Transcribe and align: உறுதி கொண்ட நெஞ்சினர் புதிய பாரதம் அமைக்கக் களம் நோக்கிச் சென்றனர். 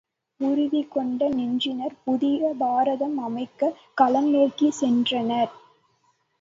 உறுதி 0.39 0.87
கொண்ட 0.87 1.27
நெஞ்சினர் 1.29 1.95
புதிய 2.03 2.53
பாரதம் 2.59 3.15
அமைக்கக் 3.19 3.79
களம் 3.97 4.29
நோக்கிச் 4.33 4.77
சென்றனர். 4.81 5.51